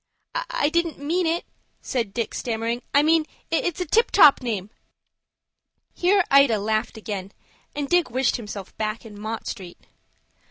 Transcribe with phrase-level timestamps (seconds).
[0.33, 1.45] "I didn't mean it,"
[1.79, 2.81] said Dick, stammering.
[2.91, 4.71] "I meant it's a tip top name."
[5.93, 7.33] Here Ida laughed again,
[7.75, 9.77] and Dick wished himself back in Mott Street.